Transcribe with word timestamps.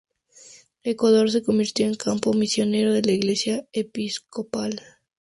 Ecuador 0.81 1.29
se 1.29 1.43
convirtió 1.43 1.85
en 1.85 1.93
campo 1.93 2.33
misionero 2.33 2.91
de 2.91 3.03
la 3.03 3.11
Iglesia 3.11 3.67
episcopal. 3.71 4.81